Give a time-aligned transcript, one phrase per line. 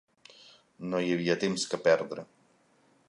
[0.93, 2.25] No hi havia temps que perdre.